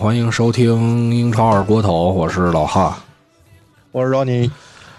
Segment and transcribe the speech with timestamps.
[0.00, 2.98] 欢迎收听英超二锅头，我是老哈。
[3.92, 4.50] 我是 Ronnie，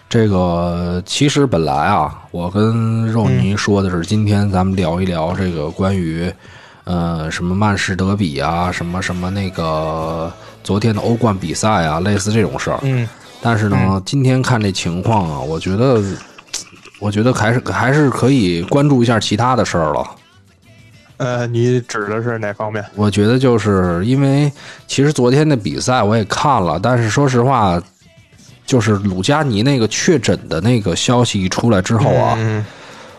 [0.08, 6.32] 这个其实本来啊，我跟肉泥说的是，今天咱们聊一聊这个关于，
[6.84, 10.32] 呃，什么曼市德比啊，什么什么那个
[10.64, 12.78] 昨天的欧冠比赛啊，类似这种事儿。
[12.84, 13.10] 嗯，
[13.42, 16.00] 但是呢，今天看这情况啊，我觉得，
[17.00, 20.06] 我觉得还是还是可以关注一下其他的事儿了。
[21.22, 22.84] 呃，你指的是哪方面？
[22.96, 24.52] 我觉得就是因为
[24.88, 27.80] 其实昨天的比赛我也看了，但是说实话，
[28.66, 32.66] 就是鲁加尼那个确诊的那个消息一出来之后啊，嗯，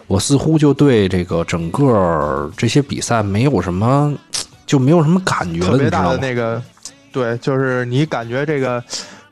[0.08, 4.12] 我似乎就对这个整个这些比赛没有什么，
[4.66, 6.08] 就没有什么感觉了，特别大？
[6.08, 6.60] 的那个，
[7.12, 8.82] 对，就是你感觉这个，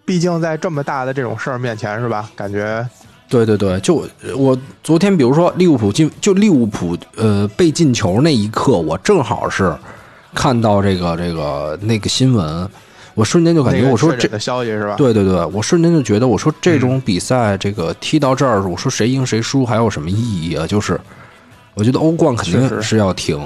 [0.04, 2.30] 毕竟在这么大的这种事儿面前，是吧？
[2.36, 2.86] 感觉
[3.30, 4.04] 对对对，就
[4.36, 9.72] 我昨天比如说利物浦进，就利物浦呃被进球那一刻，我正好是
[10.34, 12.68] 看到这个这个那个新闻，
[13.14, 14.96] 我瞬间就感觉我说这确诊的消息是吧？
[14.96, 20.66] 对对对，我瞬间就觉得，我说这种比赛，这个踢到这儿，我说谁赢谁输还有什么意义啊？
[20.66, 21.00] 就是，
[21.74, 23.40] 我觉得欧冠肯定是要停，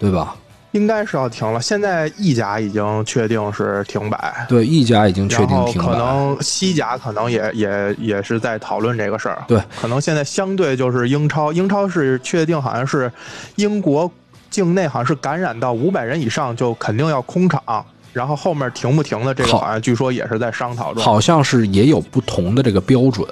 [0.00, 0.34] 对吧？
[0.76, 1.60] 应该是要停了。
[1.60, 9.42] 现在意甲已经确定是停摆，对，意甲已经确定停摆，可能西甲可能也也也是在讨论这个事儿。
[9.48, 13.10] 对，可能现在相对就是英超，英超是确定好像是
[13.56, 14.10] 英国
[14.50, 21.02] 境内好像是感染到五百人以上就肯定要空场，然后后面停不停的这个好好像据说也是在商讨中。
[21.02, 23.26] 好像是也有不同的这个标准，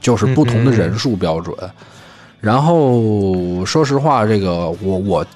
[0.00, 1.56] 就是不同的人数标准。
[2.40, 5.26] 然后说实话，这个我我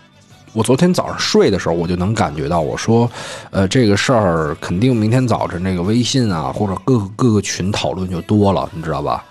[0.52, 3.10] 我昨天早上睡的时候，我就能感觉到，我说，
[3.50, 9.24] 呃，这个事儿肯定明天早晨那个微信啊，或者各个各个群讨论就多了，你知道吧？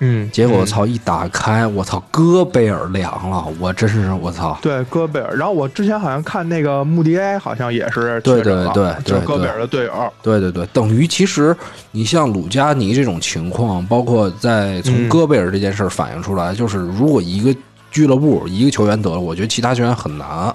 [0.00, 10.12] 嗯，嗯结果我操，一打开，我操，戈贝尔凉了，我真是我操，对戈贝尔，然后我之前好像看那个穆迪埃好像也是对对对对就是戈贝尔的队友。
[10.22, 11.56] 对对对，等于其实
[11.92, 17.58] 你像鲁加尼这种情况，包括在从嗯戈贝尔这件事儿反映出来，就是如果一个
[17.96, 20.54] 俱乐部一个球员得了，我觉得其他球员很难。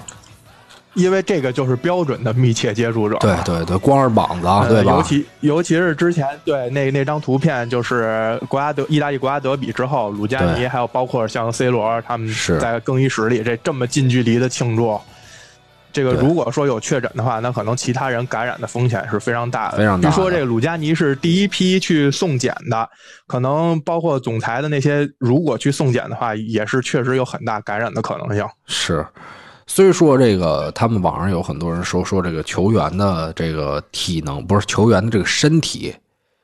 [0.93, 3.17] 因为这个就是标准的密切接触者。
[3.19, 4.91] 对对对，光是膀子对吧？
[4.91, 15.01] 尤其尤其是之前对那那张图片，就是国家德意大利国家德比之后，鲁加尼还有包括像 C 罗他们是在更衣室里这这么近距离的庆祝。
[15.93, 19.77] 这个如果说有确诊的话，那可能其他人感染的风险是非常大的。
[19.77, 22.89] 非常大据说这个鲁加尼是第一批去送检的，
[23.27, 28.45] 可能包括总裁的那些，如果去送检的话，也是确实有很大感染的可能性。
[28.67, 29.05] 是，
[29.67, 35.95] 虽说这个他们网上有很多人说说这个球员的这个体能不是球员的这个身体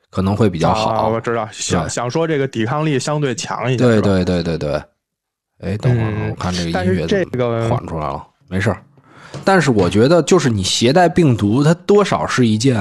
[0.09, 3.83] 可能会比较好，啊我知道，想想说这个抵抗力相对强一些。
[3.83, 4.81] 对对对对对。
[5.59, 8.79] 哎，等会儿嗯我看这个音乐这个缓出来了，没事儿。
[9.43, 12.77] 但是我觉得，就是你携带病毒，它多少是一件，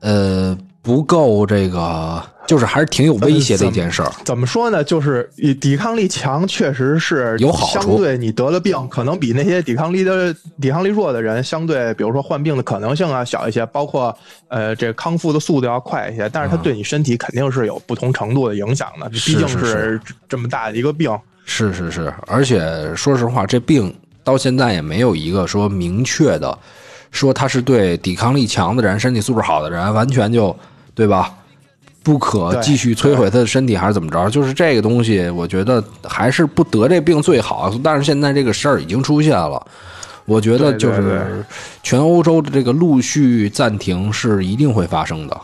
[0.00, 4.10] 呃，不够这个，就是还是挺有威胁的一件事儿。
[4.24, 4.82] 怎么说呢？
[4.82, 14.16] 就是以抵抗力强，确实是有好处相对你得了病，可能比那些抵抗力的抵抗力弱的人，相对比如说患病的可能性啊小一些，包括
[14.48, 16.28] 呃这康复的速度要快一些。
[16.30, 21.10] 但是它对你身体肯定是有不同程度的影响的，毕竟是这么大的一个病。
[21.44, 23.94] 是是是，而且说实话，这病
[24.28, 26.58] 到现在也没有一个说明确的，
[27.10, 30.54] 说他是对抵抗力强的人、身体素质好的人，完全就
[30.94, 31.32] 对吧？
[32.02, 34.28] 不可继续摧毁他的身体，还是怎么着？
[34.28, 37.72] 就是这个东西，我觉得还是不得这病最好。
[37.82, 39.66] 但是现在这个事儿已经出现了，
[40.26, 41.42] 我觉得就是
[41.82, 45.40] 全欧洲的这个陆续暂停是一定会发生的。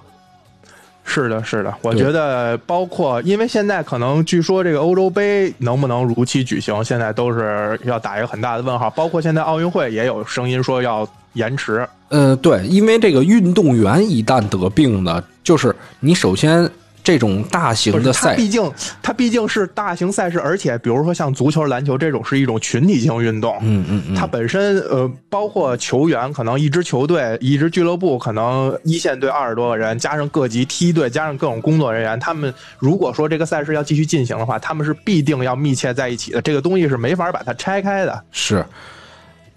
[1.04, 8.88] 是的，是的，我觉得包括，因为现在可能据说这个欧洲杯能不能如期举行，现在都是要打一个很大的问号。
[8.90, 11.86] 包括现在奥运会也有声音说要延迟。
[12.08, 16.68] 呃，对，因为这个运动员一旦得病呢，就是你首先
[17.04, 18.72] 这种大，型的赛，它毕竟
[19.02, 23.56] 它毕竟是大型赛事，而且比如说像足球、篮球这种是一种群体性运动。
[23.60, 36.40] 嗯嗯嗯，它本身呃，包括球员，可能一支球队、一支俱乐部，可能一线队二十多个人，加上各级梯队，加上各种工作人员，他们如果说这个赛事要继续进行的话，他们是必定要密切在一起的。
[36.40, 38.24] 这个东西是没法把它拆开的。
[38.32, 38.64] 是，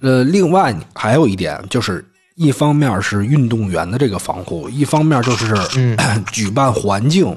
[0.01, 2.03] 呃，另外还有一点就是，
[2.37, 5.97] 一方面是运动员的这个防护，一方面就是、嗯
[6.31, 7.35] 举办环境，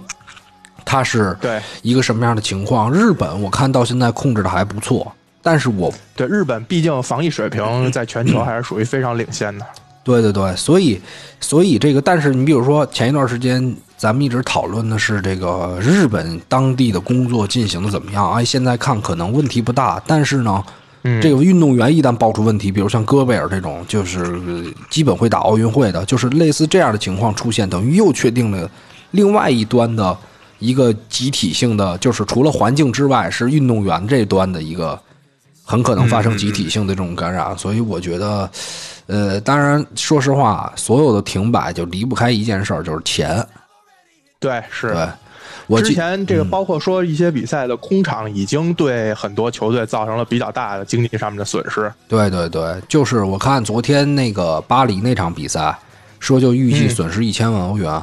[0.84, 2.92] 它是对一个什么样的情况？
[2.92, 5.10] 日本我看到现在控制的还不错，
[5.42, 9.64] 但是我对，日本毕竟防疫水平在全球还是属于非常领先的。
[10.04, 11.00] 对对对，所以
[11.40, 18.30] 所以这个，但是你比如说前一段时间咱们一直讨论的是这个日本当地的工作进行的怎么样？
[18.32, 20.62] 哎，现在看可能问题不大，但是呢，
[21.02, 28.70] 嗯这个运动员一旦爆出问题，比如像戈贝尔这种，就是呃基本会打奥运会的，就是类似这样的情况出现，等于又确定了
[29.12, 30.16] 另外一端的
[30.58, 35.00] 一个集体性的，就是除了环境之外，是运动员这端的一个
[35.64, 37.56] 很可能发生集体性的这种感染。
[37.56, 38.50] 所以我觉得，
[39.06, 43.42] 呃，当然说实话，所有的停摆就离不开一件事儿，就是钱。
[44.38, 44.92] 对，是。
[44.92, 45.08] 对，
[45.70, 51.90] 我之前这个包括说一些比赛的空场，已经对很多球队造成了比较大的经济上面的损失。
[52.08, 55.78] 对对对，就是我看昨天那个巴黎那场比赛，
[56.18, 58.02] 说就预计嗯损失一千万欧元。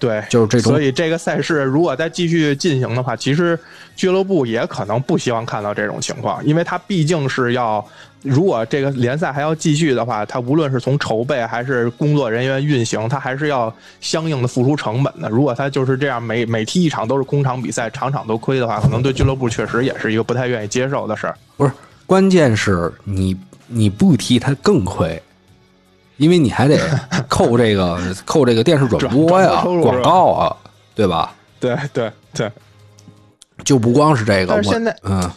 [0.00, 3.56] 对，就是这种所以这个赛事如果再继续进行的话，其实
[3.94, 7.86] 俱乐部也可能不希望看到这种情况，因为它毕竟是要，
[8.22, 13.70] 如果这个联赛还要继续的话，它无论是从筹备还是工作人员运行，它还是要
[14.00, 15.28] 相应的付出成本的。
[15.28, 21.36] 如果它就是这样每每踢一场都是空场比赛，场场都亏的话，可能对俱乐部确实也是一个不太愿意接受的事儿。
[21.58, 21.70] 不是，
[22.06, 23.36] 关键是你
[23.66, 25.22] 你不踢他更亏，
[26.20, 26.78] 因为你还得
[27.28, 30.54] 扣这个扣这个电视转播呀、广告啊，
[30.94, 31.32] 对吧？
[31.58, 32.50] 对对对。
[33.64, 35.30] 就不光是这个，我但是现在嗯，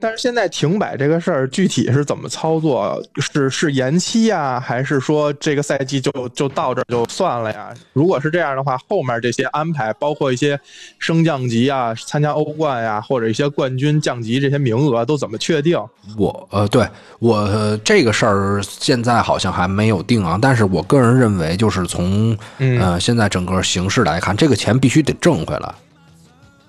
[0.00, 3.00] 但是现在停摆这个事儿具体是怎么操作？
[3.20, 7.72] 是是延期呀，还是说这个赛季就就到这儿就算了呀？
[7.92, 10.58] 如果是这样的话，后面这些安排，包括一些
[10.98, 15.78] 升降级啊、参加欧冠呀，或者一些冠军降级这些名额都怎么确定？
[16.16, 16.86] 我呃，对
[17.18, 25.74] 我、呃这个事儿现在好像还没有定啊，但是我个人认为，就是从嗯呃现在整个形势来看，这个钱必须得挣回来。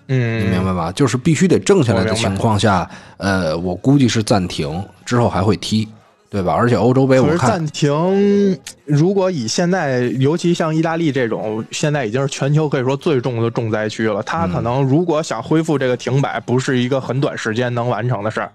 [0.07, 0.91] 嗯，你明白吧？
[0.91, 5.87] 就是必须得挣下来的情况下，呃，我估计是暂停，之后还会踢，
[6.29, 6.53] 对吧？
[6.53, 14.21] 而且欧洲杯我看暂停，如果以现在，尤其像意大利这种，现在已经是全球可以说最重的重灾区了。
[14.23, 18.51] 他嗯可能如果想恢复这个停摆，不是一个很短时间能完成的事儿。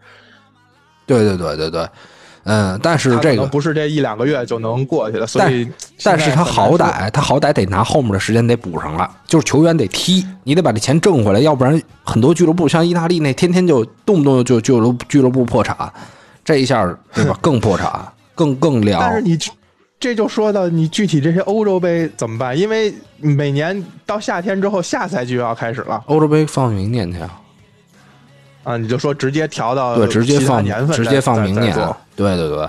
[1.07, 1.89] 对对对对对，
[2.49, 5.69] 嗯，但是这个，不是这一两个月就能过去的，所以
[6.05, 15.77] 但是他好歹他好歹得拿后面的时间得补上了，就是球员得踢，你得把这钱挣回来，要不然很多俱乐部像意大利那天天就动不动就俱乐俱乐部破产，
[16.45, 17.37] 这一下对吧？
[17.43, 17.91] 更破产，
[18.35, 18.83] 更更说。
[18.83, 19.01] 凉。
[19.01, 19.51] 但是你这
[19.99, 22.57] 这就说到你具体这些欧洲杯怎么办？
[22.57, 27.41] 因为每年到夏天之后，下赛季就要开始了欧洲杯放明年去啊，
[28.67, 28.77] 啊！
[28.77, 31.73] 你就说直接调到对，直接放年份，直接放明年
[32.17, 32.69] 对对对，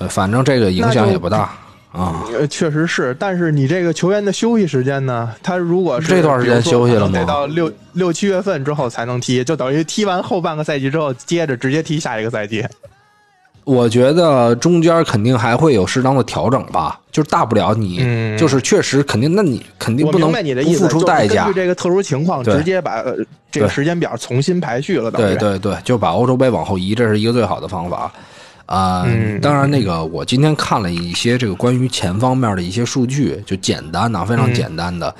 [0.00, 1.50] 呃，反正这个影响也不大
[1.92, 2.22] 啊。
[2.30, 5.34] 呃，确实是，但是你这个球员的休息时间呢？
[5.42, 12.62] 他如果是这段时间休息了吗得到六六七月份之后才能踢，就等于踢完后半个赛季之后，接着直接踢下一个赛季。
[13.68, 18.38] 我觉得中间肯定还会有适当的调整吧，就是大不了你、嗯。
[18.38, 21.44] 就是确实肯定，那你肯定不能不付出代价。
[21.44, 21.60] 根据。
[21.60, 23.14] 这个特殊情况，直接把呃
[23.50, 28.10] 这个时间表重新排序了，对对对，就把欧洲杯往后移，这是一个最好的方法。
[28.64, 35.14] 啊、嗯当然，那个我今天看了一些这个关于钱方面的一些数据，就简单的，非常嗯简单的。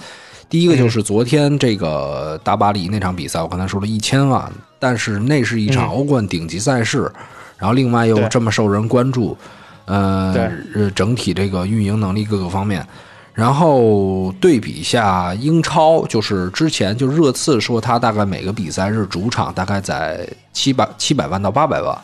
[0.48, 5.92] 第一个就是昨天这个大巴黎那场比赛，我刚才说了一千万，但是那是一场嗯。
[5.92, 7.10] 欧冠顶级赛事，
[7.58, 9.36] 然后另外又这么受人关注，
[9.84, 12.86] 呃，呃整体这个运营能力各个方面。
[13.34, 21.96] 然后对比一下英超，就是之前就热刺说他大概每个比赛日主场大概在七百七百万到八百万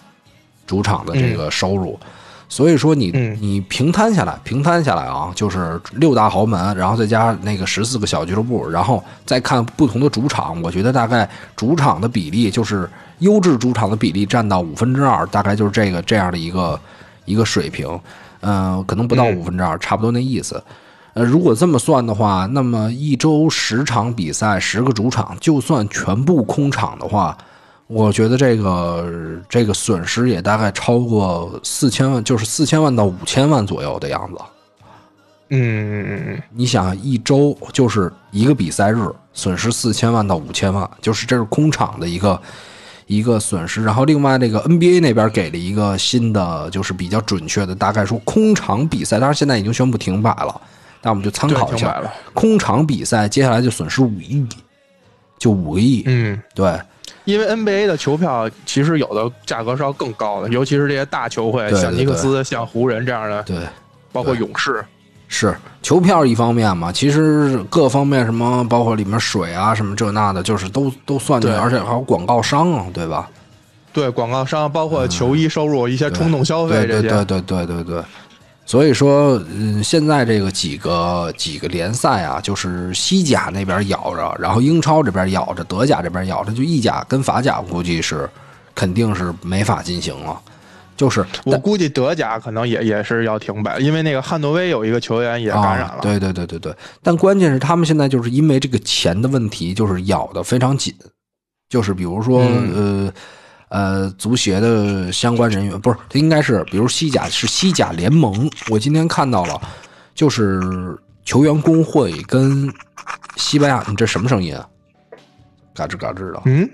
[0.64, 1.98] 主场的这个收入，
[2.54, 3.36] 所以说你嗯。
[3.40, 16.78] 你平摊下来，平摊下来啊，就是六大豪门，然后再加那个十四个小俱乐部，然后再看不同的主场，我觉得大概主场的比例就是优质主场的比例占到五分之二，大概就是这个这样的一个
[17.24, 17.88] 一个水平，
[18.42, 19.36] 嗯、可能不到嗯。
[19.36, 20.62] 五分之二，差不多那意思。
[21.14, 27.36] 呃，如果这么算的话，那么一周十场比赛，十个主场，就算全部空场的话，
[27.86, 34.40] 我觉得这个这个损失也大概超过四千万，就是四千万到五千万左右的样子。
[35.50, 42.40] 嗯你想，一周就是一个比赛日，损失四千万到五千万，就是这是空场的一个
[43.06, 43.84] 一个损失。
[43.84, 50.60] 然后另外那个 NBA 那边给了一个新的，就是比较准确的，大概说空场比赛，当然现在已经宣布停摆了，
[51.02, 54.44] 那我们就参考一下空场比赛接下来就损失五亿，
[55.38, 56.02] 就五个亿。
[56.06, 56.80] 嗯，对
[57.24, 63.56] 因为 NBA 的球票其实有的价格是要更高的，尤其是这些大球会，像尼克斯、像湖人这样的，对。
[64.12, 64.84] 包括勇士。
[65.26, 73.28] 是球票一方面嘛，其实各方面什么，包括里面水啊什么这那的，就是都都算进去，而且还有广告商啊，对吧？
[73.92, 78.02] 对广告商，包括球衣收入、一些冲动消费对这些，对对对对对对。
[78.66, 88.28] 所以说，嗯，现在这个几个几个联赛啊，就是西甲那边咬着，然后英超这边咬着，德甲这边咬着，就意甲跟法甲估计是
[88.74, 90.40] 肯定是没法进行了。
[90.96, 95.94] 就是我估计德甲可能也也是要停摆，因为那个汉诺威有一个球员也感染了。
[95.94, 95.98] 啊。
[96.00, 100.94] 对对对对对，但关键是他们现在就是因为这个钱的问题，就是咬得非常紧。
[101.68, 103.12] 就是比如说，呃
[103.74, 108.48] 呃，足协的相关人员不是，应该是比如西甲是西甲联盟。
[108.70, 109.60] 我今天看到了，
[110.14, 112.72] 就是球员工会跟
[113.34, 114.64] 西班牙，你这什么声音啊？
[115.74, 116.40] 嘎吱嘎吱的。
[116.44, 116.70] 嗯，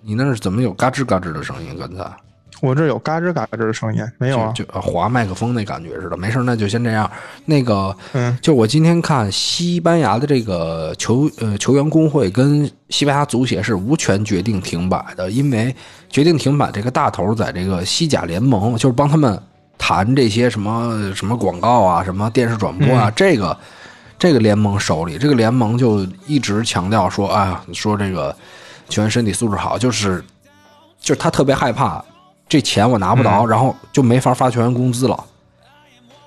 [0.00, 1.76] 你那是怎么有嘎吱嘎吱的声音？
[1.78, 2.02] 刚才
[2.60, 4.52] 我这有嘎吱嘎吱的声音，没有啊？
[4.52, 6.16] 就就划麦克风那感觉似的。
[6.16, 7.08] 没事，那就先这样。
[7.44, 15.72] 那个，嗯，就我今天看西班牙的这个球呃球员工会跟西班牙足协是无权决定停摆的，因为
[16.08, 19.40] 决定停摆这个大头在这个西甲联盟，就是帮他们
[19.78, 23.56] 谈这些什么什么广告啊、什么电视转播啊，这个
[24.18, 28.34] 这个联盟手里，这个联盟就一直强调说，哎呀，说这个
[28.88, 30.24] 球员身体素质好，就是
[31.00, 32.04] 就是他特别害怕。
[32.48, 35.24] 这钱我拿不着，然后就没法发球员工资了。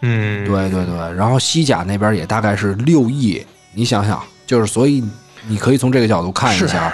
[0.02, 5.04] 嗯，对对对，然后西甲那边也大概是六亿，你想想，就是所以
[5.48, 6.94] 你可以从这个角度看一下，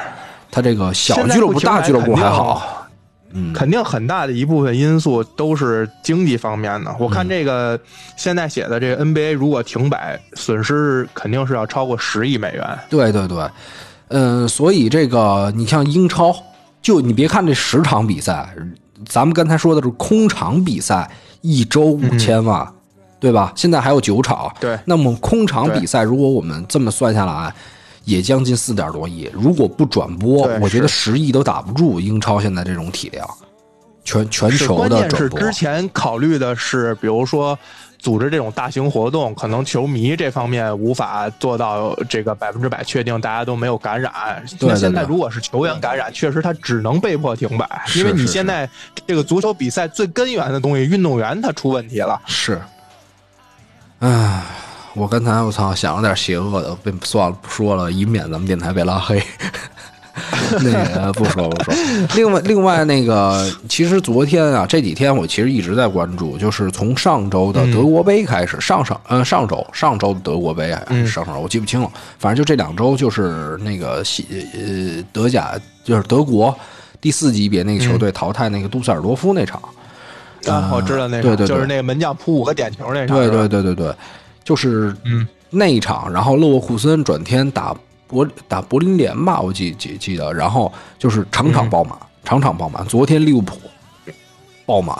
[0.52, 2.86] 他这个小俱乐部、大俱乐部还好，
[3.32, 6.94] 嗯，肯定很大的一部分因素都是经济方面的。
[7.00, 7.80] 我看这个
[8.18, 12.80] 现在写的这个 NBA 如果停摆，损失肯定是要超过十亿美元。
[12.90, 13.50] 对对对，
[14.10, 16.36] 嗯，所以这个你像英超，
[16.82, 18.54] 就你别看这十场比赛，
[19.06, 21.10] 咱们刚才说的是空场比赛，
[21.42, 22.68] 一周五千万。
[23.20, 23.52] 对吧？
[23.56, 27.52] 现在还有九场，对，那么空场比赛，如果我们这么算下来，
[28.06, 29.28] 也将近四点多亿。
[29.34, 33.28] 如果不转播，我觉得十亿都打不住英超现在这种体量，
[34.04, 35.40] 全全球的转播。
[35.40, 37.58] 是之前考虑的是，比如说
[38.08, 44.14] 组织这种大型活动，可能球迷这方面无法做到这个百分之百确定大家都没有感染。
[44.62, 48.70] 那现在如果是球员感染，确实他只能被迫停摆，因为你现在
[49.06, 52.18] 这个足球比赛最根源的东西，运动员他出问题了。
[52.26, 52.62] 是。
[54.00, 54.42] 唉，
[54.94, 59.22] 我刚才我操想了点邪恶的，被算了不说了，以免咱们电台被拉黑。
[60.62, 61.74] 那个不说不说。
[62.16, 76.54] 另外另外那个，其实昨天啊这几天我其实一直在关注，就是从上周的德国杯开始，上上呃上周上周的德国杯还是上上周我记不清了，反正就这两周就是那个西呃德甲就是德国
[77.00, 79.62] 第四级别那个球队淘汰那个杜塞尔多夫那场。
[80.46, 83.18] 啊，我知道那个，对对，就是那个门将扑五个点球那场。
[83.18, 83.94] 对对对对对，
[84.46, 87.76] 就是嗯那一场，然后勒沃库森转天打
[88.08, 92.86] 柏打柏林联吧，我记记记得，然后就是场场爆满，场场爆满。
[92.86, 93.60] 昨天利物浦
[94.66, 94.98] 爆满，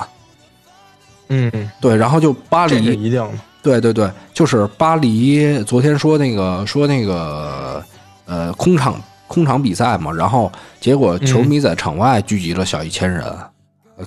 [1.30, 3.28] 嗯，对，然后就巴黎一定，
[3.64, 5.64] 对对对，就是巴黎。
[5.64, 7.84] 昨天说那个说那个
[8.26, 13.24] 呃空场空场比赛嘛，然后结果球迷在场外聚集了小一千人。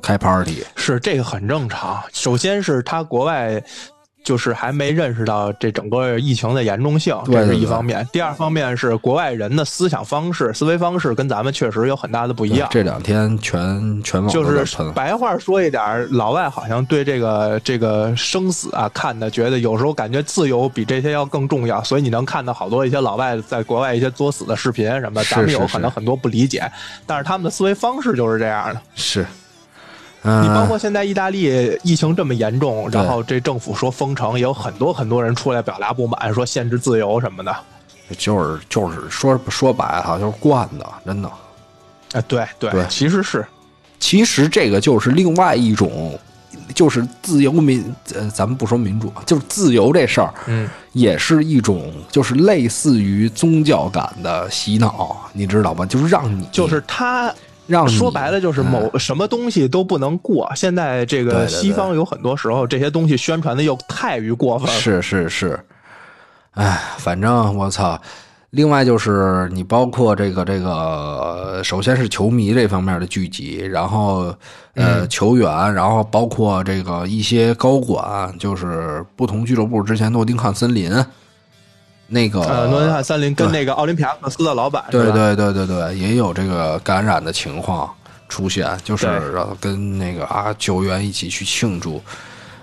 [0.00, 2.00] 开 party 是这个很正常。
[2.12, 3.60] 首先是他国外
[4.22, 8.06] 就是还没认识到这整个疫情的严重性，这是一方面。
[8.12, 12.68] 第二方面是国外人的思想方式、思维方式跟咱们确实有很大的不一样。
[12.70, 21.82] 这两天全全网就是白话说一点，老外好像对这个这个生死啊看的，觉得有时候感觉自由比这些要更重要。
[21.82, 26.70] 所以你能看到好多一些老外在国外一些作死的视频什么，咱们有可能很多不理解，
[27.06, 28.80] 但是他们的思维方式就是这样的。
[28.94, 29.26] 是。
[30.22, 37.56] 你包括现在意大利疫情这么严重，然后这政府说封城，也有很多很多人出来表达不满，说限制自由什么的。
[38.18, 41.28] 就是就是说说白了，就是惯的，真的。
[42.12, 43.46] 啊，对对对，其实是，
[43.98, 46.18] 其实这个就是另外一种，
[46.74, 47.82] 就是自由民，
[48.14, 55.86] 呃，咱们不说民主，就是自由这事儿，嗯，也是一种，就是类似于宗教感的洗脑，你知道吧？
[55.86, 57.32] 就是让你，就是他。
[57.70, 60.50] 让说白了就是某什么东西都不能过。
[60.54, 64.74] 现在这个西方有很多时候这些东西宣传的又太于过分了。
[64.74, 65.58] 是是是，
[66.52, 67.98] 哎，反正我操。
[68.50, 74.34] 另外就是你包括这个这个，首先是球迷这方面的聚集，然后
[74.74, 80.90] 呃球员，然后包括这个一些高管，就是不同俱乐部之前诺丁汉森林。
[82.12, 87.88] 那个呃，诺丁汉森林跟那个奥林匹亚克斯的老板，对对对对对，也有这个感染的情况
[88.28, 92.02] 出现，就是跟那个啊球员一起去庆祝。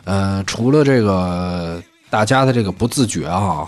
[0.03, 3.65] 呃，除了这个大家的这个不自觉啊，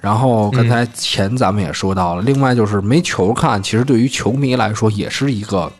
[0.00, 5.70] 然后刚才前咱们也说到了，另外就是没球看，其实对于球迷来说也是一个，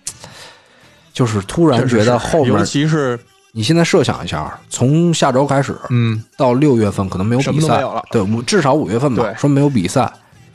[1.12, 3.16] 就是突然觉得后面，尤其是。
[3.56, 10.12] 你现在设想一下，从下周开始，嗯，到六月份可能没有比赛，对，五至少五月份吧，说没有比赛，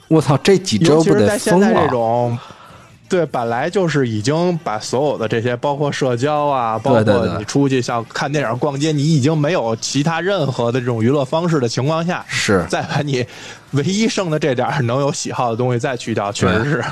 [0.07, 1.73] 我操，这几周不得疯了？
[1.73, 2.37] 这种
[3.09, 13.25] 对，本来就是已经把所有的这些，包括社交啊，包括你出去像看电影、逛街，你已经没有其他任何的这种娱乐方式的情况下，是再把你
[13.71, 16.83] 唯一剩的这点能有喜好的东西再去掉，确实是。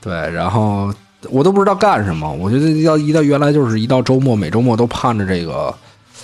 [0.00, 0.94] 对，然后
[1.28, 2.32] 我都不知道干什么。
[2.32, 5.74] 我觉得要一到原来就是一到周末，每周末都盼着这个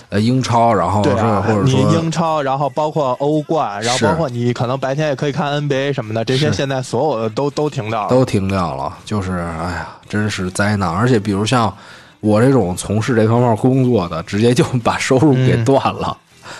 [0.08, 8.08] 呃英超，然后是对啊，或者说英超，然后包括欧冠，然后包括你可能白天也可以看 NBA 什么的，这些现在所有的都都停掉了。
[8.08, 10.88] 都停掉了，就是哎呀，真是灾难。
[10.88, 11.72] 而且比如像
[12.20, 16.16] 我这种从事这方面工作的，直接就把收入给断了，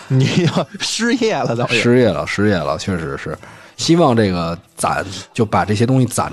[0.08, 3.36] 你要失业了，都失业了，失业了，确实是。
[3.76, 6.32] 希望这个攒就把这些东西攒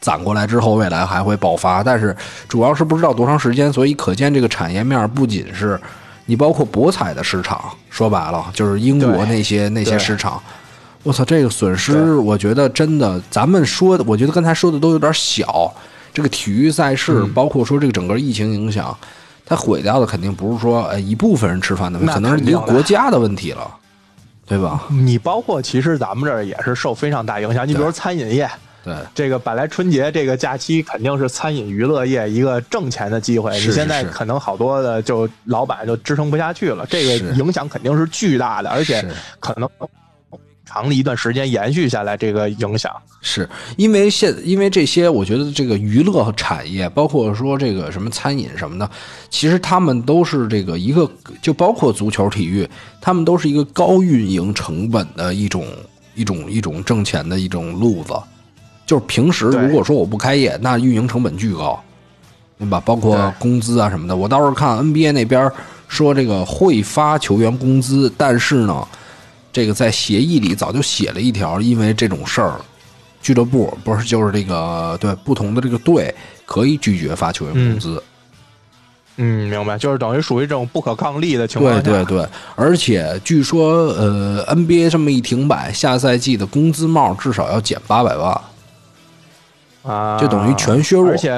[0.00, 1.82] 攒过来之后，未来还会爆发。
[1.82, 2.16] 但是
[2.48, 5.80] 主要是不知道多长时间，所以可见这个产业面不仅是
[6.26, 10.40] 你包括博彩的市场，说白了就是英国那些那些市场。
[11.02, 15.72] 我操，这个损失，我觉得真的，咱们说的，我觉得刚才说的都有点小。
[16.12, 18.94] 这个体育赛事，嗯包括说这个整个疫情影响，
[19.46, 23.70] 它毁掉的肯定不是说呃一部分人吃饭的问题，那可能是一个国家的问题了，
[24.44, 24.82] 对吧？
[24.90, 27.66] 你包括其实咱们这儿也是受非常大影响。
[27.66, 28.50] 你比如说餐饮业，
[28.82, 39.04] 对，这个本来春节这个假期肯定是餐饮娱乐业一个挣钱的机会，你现在可能好多的就老板就支撑不下去了，这个影响肯定是巨大的，而且
[39.38, 39.68] 可能
[40.64, 42.90] 长的一段时间延续下来，这个影响。
[43.20, 43.48] 是。
[43.76, 48.88] 因为现因为这些，我觉得这个娱乐产业，包括说这个什么餐饮什么的，
[49.28, 51.10] 其实他们都是这个一个，
[51.42, 52.68] 就包括足球体育，
[53.00, 55.66] 他们都是一个高运营成本的一种
[56.14, 58.14] 一种一种挣钱的一种路子。
[58.90, 61.80] 就是平时如果说我不开业，那运营成本巨高，
[62.58, 62.82] 对吧？
[62.84, 64.16] 包括工资啊什么的。
[64.16, 65.48] 我到时候看 NBA 那边
[65.86, 68.84] 说这个会发球员工资，但是呢，
[69.52, 72.54] 这个在协议里早就写了一条，因为这种事儿，
[73.22, 76.12] 俱乐部不是就是这个对不同的这个队
[76.44, 78.02] 可以拒绝发球员工资。
[79.18, 81.80] 嗯，明白，就是等于属于这种不可抗力的情况下。
[81.80, 88.40] 对对对，而且据说呃，NBA 这么一停摆，下赛季的工资帽至少要减八百万
[89.82, 91.30] 啊，就等于全削弱而且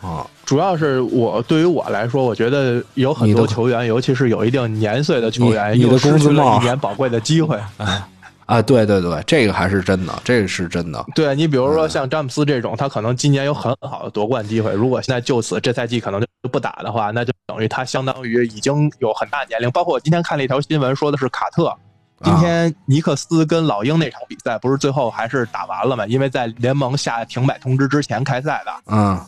[0.00, 0.26] 啊。
[0.44, 7.58] 主要是我对于我来说，我觉得有很多球员，尤其是有一定年岁的球员，你你的又失去工资帽了一年宝贵的机会。
[8.44, 11.02] 啊，对对对，这个还是真的，这个是真的。
[11.14, 19.70] 对你比如嗯说像詹姆斯这种，他可能今年有很好的夺冠机会，如果现在就此这赛季可能就不打的话，那就等于他相当于已经有很大年龄。
[19.70, 21.74] 包括我今天看了一条新闻，说的是卡特。
[22.22, 26.06] 今天尼克斯跟老鹰那场比赛，不是最后还是打完了吗？
[26.06, 28.72] 因为在联盟下停摆通知之前开赛的。
[28.86, 29.20] 嗯，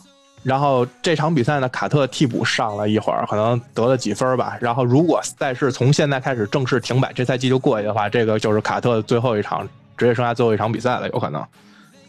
[0.43, 4.57] 然后这场比赛呢，卡特替补上了一会儿，可能得了几分吧。
[4.61, 11.45] 然后如果赛事从现在开始正式停摆，这赛季就过去的话，这个就是卡特最后一场职业生涯最后一场比赛了，有可能。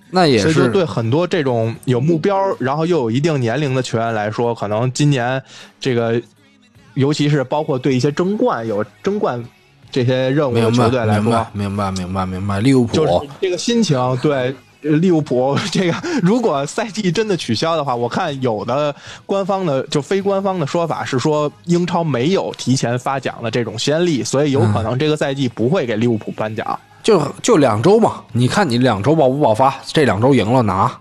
[0.09, 5.43] 那也所以就是对很多这种有目标，然后又有一定年龄的球员来说，可能今年
[5.81, 6.23] 这个，
[6.95, 9.45] 尤其是包括对一些争冠有争冠
[9.91, 14.55] 这些任务球队来明白说，明白明白明白，利物浦、就是这个心情对。
[14.83, 18.95] 呃利物浦 这个，如果赛季真的取消的话，我看有的
[19.25, 26.79] 官方的就非官方的说法是说，英超没有提前发奖的这种先例，所以有可能这个赛季不会给利物浦颁奖。
[27.03, 29.75] 就就两周嘛，你看你两周爆不爆发？
[29.87, 30.93] 这两周赢了拿，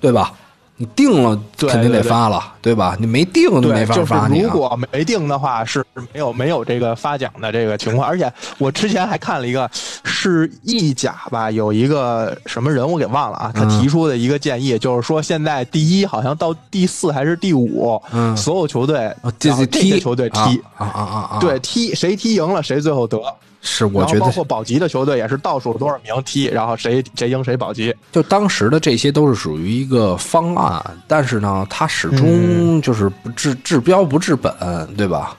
[0.00, 0.32] 对吧？
[0.76, 2.96] 你定了对肯定得发了，对吧？
[2.98, 4.42] 你没定就对，没法就是发你啊。
[4.42, 8.08] 如果没定的话，是没有没有这个发奖的这个情况。
[8.08, 9.70] 而且我之前还看了一个，
[10.02, 20.38] 是意甲吧，有一个什么人我给忘了啊，他嗯提出的一个建议，就是说现在第一好像到第四还是第五，嗯所有球队，踢这些球队踢，
[20.76, 21.00] 啊啊
[21.34, 21.38] 啊！
[21.40, 23.20] 对，踢谁踢赢了谁最后得。
[23.66, 27.92] 是我觉得包括保级的球队也是倒数多少名踢，然后谁谁赢谁保级。
[28.12, 34.52] 就当时的这些都是属于一个方案，但是呢，它始嗯终就是不治治标不治本，
[34.96, 35.34] 对吧？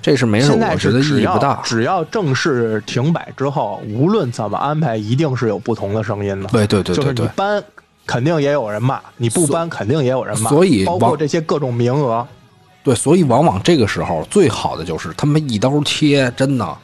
[0.00, 1.60] 这是没事，现在我觉得意义不大。
[1.62, 6.48] 只要正式停摆之后，无论怎么安排，一定是有不同的声音的。
[6.48, 7.62] 对对对就是对对，你搬，
[8.04, 10.50] 肯定也有人骂；你不搬，肯定也有人骂。
[10.50, 12.26] 所以包括这些各种名额，
[12.82, 16.76] 对，所以往往这个时候最好的就是他们一刀切，真的，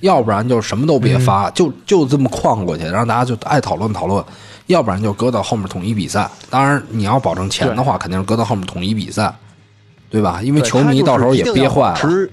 [0.00, 4.22] 要不然就什么都别发，嗯就就这么框过去，让大家就爱讨论讨论；
[4.66, 6.30] 要不然就搁到后面统一比赛。
[6.48, 9.34] 当然，你要保证钱的话，肯定是搁到后面统一比赛，
[10.08, 10.40] 对吧？
[10.42, 12.28] 因为球迷到时候也憋坏了。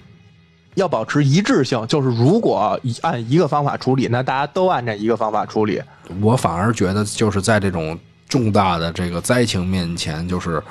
[0.76, 5.82] 要保持一致性，就是如果一按一个方法处理，那大家都按这一个方法处理。
[6.22, 7.98] 我反而觉得，就是在这种
[8.30, 10.62] 重大的这个灾情面前，就是，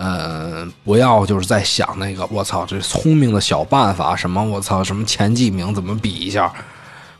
[0.00, 6.52] 呃，不要就是在想那个我操，这聪明的小办法，什么我操，什么前几名怎么比一下，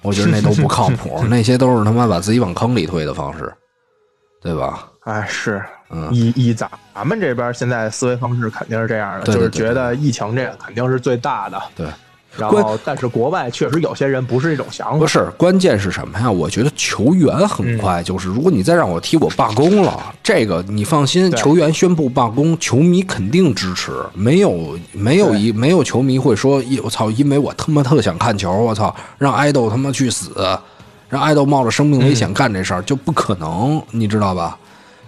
[0.00, 3.52] 我觉得那都不靠谱，那些都是他妈把自己往坑里推的方式，
[4.40, 4.88] 对吧？
[5.00, 5.60] 哎，是，
[5.90, 11.60] 嗯以以咱咱们这边现在思维方式肯定是这样的，对对就是觉得疫情这个肯定是最大的。
[11.74, 11.86] 对。
[12.38, 14.98] 然后，但是国外确实有些人不是这种想法。
[14.98, 16.30] 不是，关键是什么呀？
[16.30, 30.30] 我觉得球员很快，就是如果你再让我踢，我罢工了，这个你放心，球员宣布罢工，球迷肯定支持，没有没有一没有球迷会说，我操，因为我他妈特想看球，我操，让爱豆他妈去死，
[31.08, 34.56] 让爱豆冒着生命危险干这事儿，就不可能，你知道吧？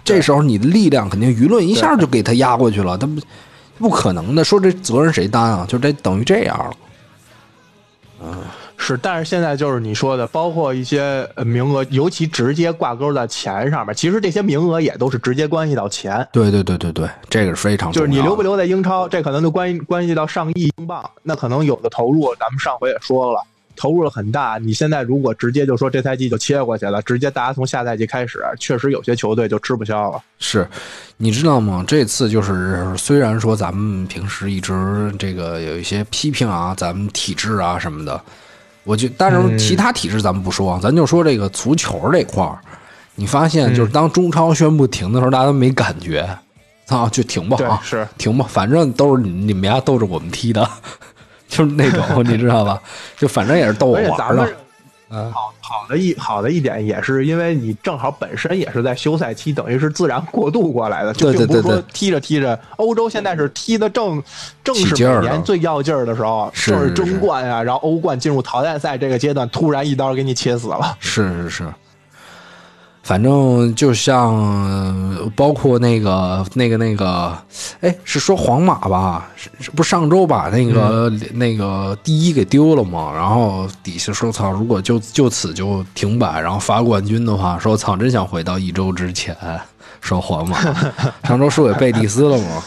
[0.03, 3.21] 这时候你的力量肯定舆论一下就给他压过去了，他不
[3.79, 4.43] 不可能的。
[4.43, 5.65] 说这责任谁担啊？
[5.69, 6.71] 就这等于这样了。
[8.77, 13.95] 是，但是现在就是你说的，包括一些呃名额，尤其直接挂钩在钱上面。
[13.95, 21.09] 其实这些名额也都是直接关系到钱，对对对对对，这个是非常就是你留不留在英超，这可能就关关系到上亿英镑。
[21.23, 23.43] 那可能有的投入，咱们上回也说了，
[23.81, 24.59] 投入了很大。
[24.59, 30.23] 你现在如果直接就说这赛季就切过去了，直接大家从下赛季开始，确实有些球队就吃不消了。
[30.39, 30.69] 是，
[31.17, 31.83] 你知道吗？
[31.89, 38.21] 这次就是虽然说咱们平时一直这个有一些批评啊，咱们体制啊什么的，
[38.85, 42.59] 我就但是其他体制咱们不说，咱就说这个足球这块儿，
[43.15, 46.29] 你发现就是当中超宣布停的时候，大家都没感觉，
[46.89, 50.69] 啊、就停吧啊，是停吧，反正都是你你们家逗着我们踢的，
[51.51, 52.81] 就是那种你知道吧？
[53.19, 54.49] 就反正也是逗我玩儿的。
[55.33, 64.23] 好好的一好的一点也是因为你正好本身也是在休赛期，等于是自然过渡过来的，就并不是说踢着踢着，欧洲现在是踢的正
[64.63, 70.97] 正是每年最要劲儿的时候，是正是是争冠啊，然后欧冠进入淘汰赛这个阶段，突然一刀给你切死了。
[71.01, 71.75] 是是是，
[73.11, 77.37] 反正就像呃包括那个那个那个，
[77.81, 79.29] 哎，是说皇马吧？
[79.35, 83.11] 是是不是上周把那个、嗯那个第一给丢了嘛？
[83.13, 89.37] 然后底下说操，如果就就此就停摆，然后发冠军的话，说操，真想回到一周之前。
[90.01, 90.57] 说皇马
[91.27, 92.63] 上周输给贝蒂斯了吗？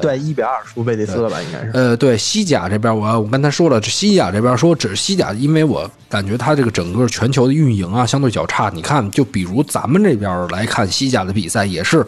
[0.00, 1.42] 对，一比二输贝蒂斯了吧？
[1.42, 1.70] 应该是。
[1.74, 8.70] 呃，对西甲这边，我我刚才说了，西甲这边说只是西甲，因为我感觉它这个整个全球的运营啊相对较差。
[8.72, 12.06] 你看，就比如咱们这边来看西甲的比赛，也是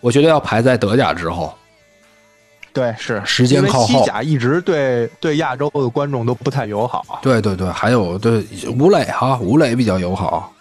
[0.00, 1.52] 我觉得要排在德甲之后。
[2.74, 7.20] 对，是时间靠后西甲一直对对亚洲的观众都不太友好。
[7.22, 8.46] 对对对，还有对
[8.78, 10.52] 吴磊哈，吴磊比较友好。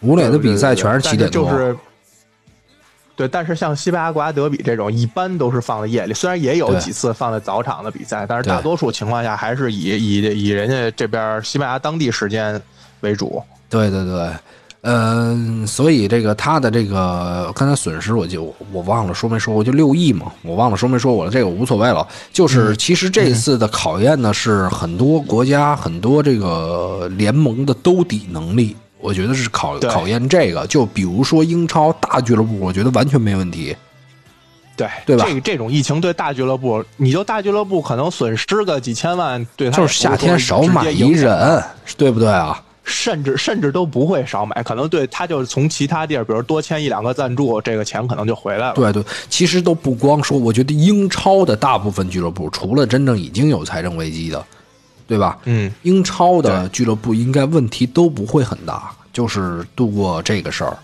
[0.00, 1.48] 吴磊的比赛全是七点多，
[3.16, 12.60] 对，但是像西班牙国家德比这种，一般都是放在夜里，虽然也有几次放在早场的比赛，但是大多数情况下还是以以以人家这边西班牙当地时间
[13.00, 13.42] 为主。
[13.70, 14.30] 对对对，
[14.82, 22.06] 嗯、所以这个他的这个刚才损失，我就我忘了说没说，我就六亿嘛，我忘了说没说，我这个无所谓了。
[22.32, 28.76] 就是其实这次的考验呢，是很多国家、很多这个联盟的兜底能力。
[29.06, 33.76] 我觉得是考考验这个，就比如说英超大俱乐部，我觉得完全没问题。
[34.76, 41.62] 对对吧这个这种疫情对大俱乐部，你就大俱乐部可能损失个几千万，对他就是夏天少买一人。
[41.96, 42.60] 对不对啊？
[42.82, 48.74] 甚至甚至都不会少买，可能对他就是从其他地儿，比如多签一两个赞助，这个钱可能就回来了。
[48.74, 54.44] 对对，其实都不光说，我觉得英超的大部分俱乐部，除了真正已经有财政危机的，
[55.06, 55.38] 对吧？
[55.44, 60.76] 嗯，英超的俱乐部应该问题都不会很大，就是度过这个事儿。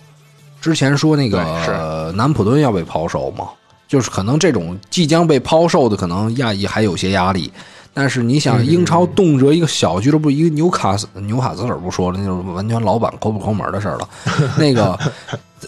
[0.60, 3.48] 之前说那对个南普敦要被抛售嘛，
[3.88, 7.52] 就是可能这种即将被抛售的，可能亚裔还有些压力。
[7.94, 14.08] 但是你想，英超动辄一个小俱乐部，一个纽卡斯纽卡斯尔不说了，那就是完全老板抠不抠门的事儿了。
[14.56, 14.98] 那个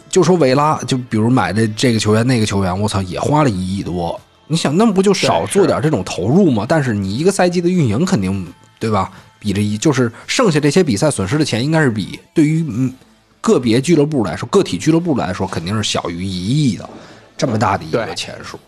[0.08, 4.18] 就说维拉，就比如买的这个球员那个球员，我操，也花了一亿多。
[4.46, 6.66] 你想，那不就少做点这种投入吗？
[6.68, 8.46] 但是你一个赛季的运营肯定
[8.78, 9.10] 对吧？
[9.38, 12.92] 比这一就是剩下这些比赛损失的钱，应该是比对于嗯
[13.40, 16.88] 个别俱乐部来说，个体俱乐部来说，肯定是小于一亿的
[17.36, 18.58] 这么大的一个钱数。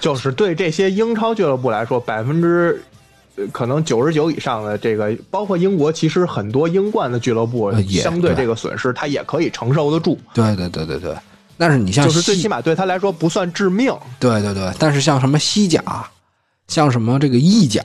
[0.00, 2.80] 就是对这些英超俱乐部来说，百分之
[3.34, 11.16] 呃可能九十九以上的这个，包括英国，其实很多英冠的俱乐部相对对这个损失，他也可以承受得住，对对对对对。
[11.58, 13.92] 但是你像就是最起码对他来说不算致命。
[14.18, 15.82] 对对对，但是像什么西甲，
[16.68, 17.82] 像什么这个意甲，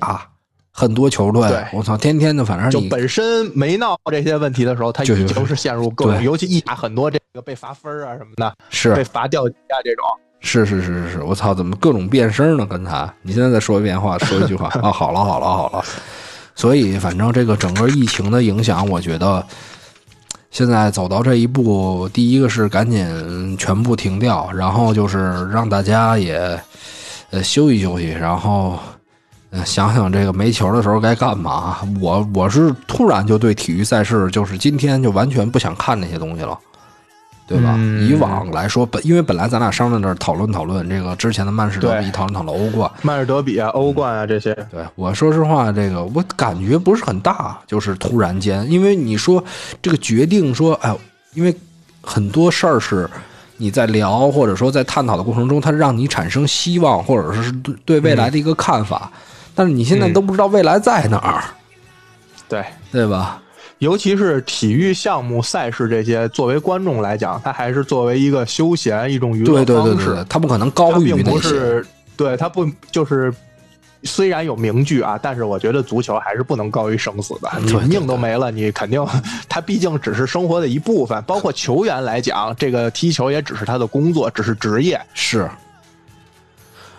[0.71, 10.05] 很多球队，我操，天天的，反正你就本身没闹这些问题的时候，他就已经是陷入各种，尤其意甲很多这个被罚分啊什么的，是被罚掉级啊这种。
[10.45, 12.65] 是是是是是，我操，怎么各种变声呢？
[12.69, 15.86] 刚才你现在再说一遍话，说一句话 啊，好了好了好了。
[16.53, 19.45] 所以反正这个整个疫情的影响，我觉得
[20.53, 26.57] 现在走到这一步，第一个是赶紧全部停掉，然后就是让大家也
[27.31, 28.79] 呃休息休息，然后。
[29.55, 31.77] 呃想想这个没球的时候该干嘛？
[32.01, 36.57] 我我是突然就对体育赛事，就是今天就完全不想看那些东西了。
[37.45, 37.73] 对吧？
[37.77, 42.89] 嗯以往来说，本因为本来咱俩商量着讨论讨论这个之前的曼市德比，讨论讨论欧冠。
[43.01, 49.43] 曼市德比啊、欧冠啊这些，对我说实话，这个我感觉不是很大，就是突然间，因为你说
[49.82, 50.95] 这个决定说，哎，
[51.34, 51.53] 因为
[52.01, 53.10] 很多事儿是
[53.58, 59.12] 你在聊或者说在探讨的过程中，它让你产生希望，或者是对对未来的一个看法，
[59.53, 61.43] 但是你现在都不知道未来在哪儿，
[62.47, 62.63] 对。
[62.91, 63.41] 对吧？
[63.84, 70.06] 尤其是体育项目、赛事这些，作为观众来讲，它还是作为一个休闲、一种娱乐对对对方式。
[70.08, 71.41] 对对，它不可能高于那些。
[71.41, 73.34] 是对它不就是，
[74.04, 77.50] 虽然有名句啊，但是我觉得足球还是不能高于生死的。
[77.60, 79.06] 你命都没了，你肯定，
[79.50, 81.22] 它毕竟只是生活的一部分。
[81.24, 85.00] 包括球员来讲，这个踢球也只是他的工作，只是职业。
[85.13, 85.50] 是，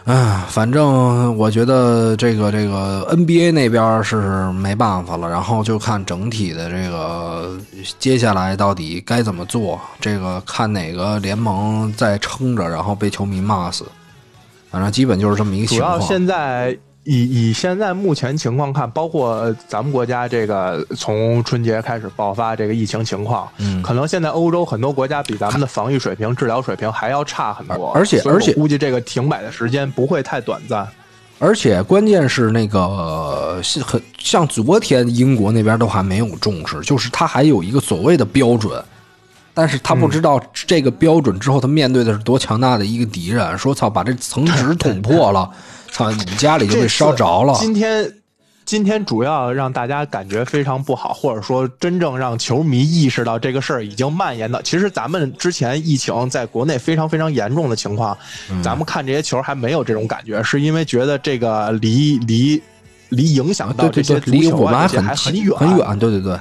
[0.05, 7.59] 啊，反正我觉得这个这个 NBA 那边是没办法了，然后就看整体的这个
[7.99, 13.87] 接下来到底该怎么做，这个看哪个联盟在撑着，然后被球迷骂死，
[14.71, 15.99] 反正基本就是这么一个情况。
[15.99, 30.89] 主要现在以以现在目前情况看，包括呃咱们国家这个从春节开始爆发这个疫情情况，嗯可能现在欧洲很多国家比咱们的防御水平、治疗水平还要差很多，而且而且估计这个停摆的时间不会太短暂。
[31.41, 38.83] 而且关键是那个呃是很像昨天英国那边都还没有重视，就是他还有一个所谓的标准，
[39.53, 43.59] 但是他不知道这个标准之后，他面对的是多强大的一个敌人。
[43.59, 45.51] 说操，把这层纸捅破了，
[45.95, 47.55] 操，你们家里就被烧着了。
[47.61, 48.13] 今天。
[48.67, 54.63] 今天主要让大家感觉非常不好，或者说真正让球迷意识到这个事儿已经蔓延到。
[54.63, 58.17] 其实咱们之前疫情在国内非常非常严重的情况，
[58.51, 62.63] 嗯咱们看这些球还没有这种感觉，是因为觉得这个离离
[63.11, 66.39] 离影响到这些足球离我们啊这些很还很远很远，对对对。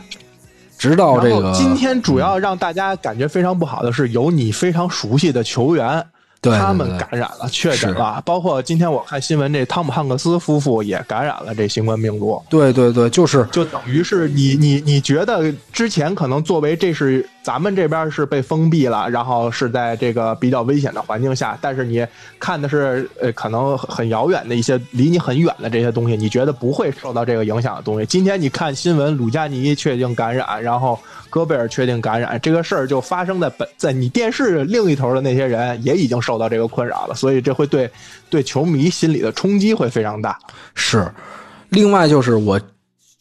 [0.77, 6.05] 直到这个今天主要让大家感觉非常不好的是，有你非常熟悉的球员，
[6.51, 8.21] 他们感染了，确诊了。
[8.25, 12.41] 包括今天我看新闻，这汤姆汉克斯夫妇也感染了这新冠病毒。
[12.49, 22.05] 对对对，就是就等于是你你你觉得之前可能作为这是咱们这边是被封闭了，然后是在这个比较危险的环境下，但是你
[22.39, 28.05] 看的是呃可能很遥远的一些离你很远的这些东西，你觉得不会受到这个影响的东西。
[28.05, 30.97] 今天你看新闻，鲁加尼确定感染，然后
[31.31, 37.89] 戈贝尔确定感染，这个事儿就发生在本在你电视另一头的那些人也已经受到这个困扰了，所以这会对
[38.29, 40.37] 对球迷心理的冲击会非常大。
[40.75, 41.11] 是，
[41.69, 42.61] 另外就是我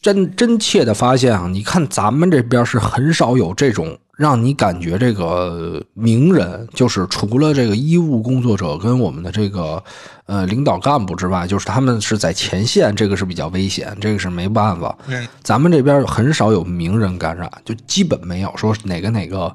[0.03, 9.83] 真真切的发现啊，你看咱们这边是很少有这种让你感觉这个名人，就是除了这个医务工作者跟我们的这个
[10.27, 14.97] 呃领导干部之外，就是他们是在前线，这个是比较危险，这个是没办法。
[15.07, 19.55] 嗯，咱们这边很少有名人感染，就基本没有说哪个哪个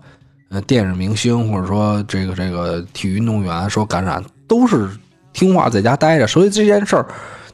[0.50, 4.90] 呃电影明星或者说这个这个体育运动员说感染，都是
[5.34, 6.26] 听话在家待着。
[6.26, 7.06] 所以这件事儿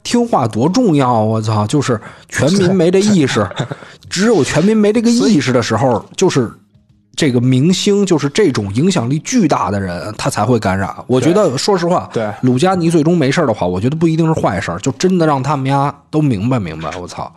[0.04, 1.20] 听话多重要啊！
[1.20, 3.48] 我操，就是全民没这意识，
[4.10, 6.52] 只有全民没这个意识的时候，就是。
[7.16, 10.92] 这个明星就是这种影响力巨大的人，他才会感染。
[11.06, 16.90] 我觉得，说实话，对鲁加尼最终没事的话，我觉得不一定是坏事儿，就真的让他们家都明白明白。
[16.98, 17.32] 我操！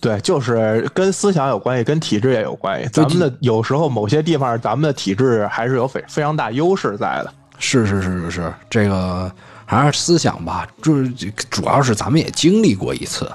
[0.00, 2.88] 对，就是跟思想有关系，跟体制也有关系。
[2.90, 7.30] 咱们的有时候某些地方，咱们的体制还是有非非常大优势在的。
[7.58, 9.30] 是是是是是，这个
[9.78, 11.08] 还是思想吧，就是
[11.48, 13.30] 主要是咱们也经历过一次，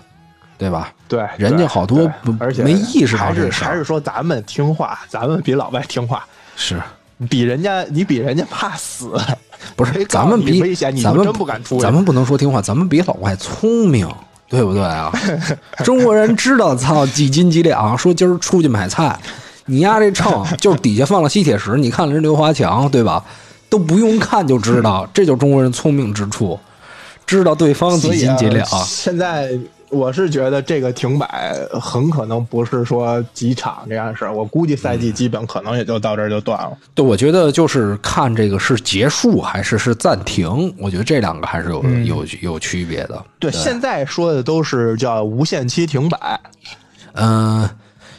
[0.58, 0.92] 对吧？
[1.08, 6.82] 对，人家好多不而且没意识到还是这事儿还是说咱们听话，咱们比老外听话，是
[7.30, 9.14] 比人家你比人家怕死，
[9.76, 11.82] 不是咱们比危险，你咱们真不敢出去。
[11.82, 14.10] 咱们不能说听话，咱们比老外聪明，
[14.50, 15.12] 对不对啊？
[15.86, 19.18] 中国人知道操几斤几两，说今儿出去买菜，
[19.66, 23.24] 你丫这秤就是底下放了吸铁石，你看人刘华强对吧？
[23.76, 26.58] 都不用看就知道，这就是中国人聪明之处，
[27.26, 28.66] 知道对方几斤几两。
[28.86, 29.52] 现在
[29.90, 36.72] 我是觉得这个停摆很可能不是说几场这样的事儿，我估计赛嗯季基本可能也就到这儿就断了。
[36.94, 43.22] 对，我觉得就是看这个是结束还是是暂停，我觉得这两个还是有、有有区别的。
[43.40, 46.40] 对，现在说的都是叫无限期停摆。
[47.18, 47.70] 嗯、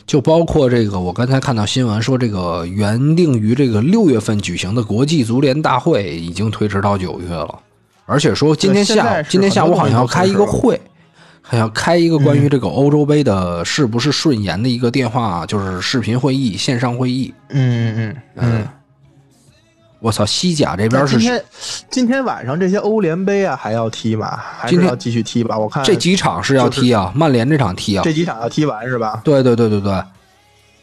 [0.07, 7.59] 就包括这个，我刚才看到新闻说，这个原定于这个六月份举行的国际足联大会已经推迟到九月了，
[8.05, 10.81] 而且说今天下午今天下午好像要开一个会，
[11.42, 17.35] 还要开一个关于这个欧洲杯的是不是顺延的一个电话，就是视频会议、线上会议。
[17.49, 18.69] 嗯嗯嗯嗯。
[19.98, 21.44] 我操，西甲这边是今天
[21.90, 24.38] 今天晚上这些欧联杯啊还要踢吗？
[24.59, 25.59] 还是要继续踢吧？
[25.59, 29.20] 我看这几场是要踢啊，曼联这场踢啊，这几场要踢完是吧？
[29.24, 30.02] 对对对对对，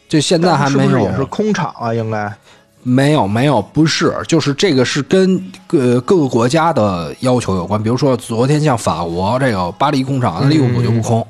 [0.10, 1.94] 这现在还没有是是也是空场啊？
[1.94, 2.34] 应该
[2.82, 7.82] 没有没有，不是，就是这个是跟各各个国家的要求有关。
[7.82, 11.26] 比如说昨天像法国这个巴黎空场，利物浦就不空，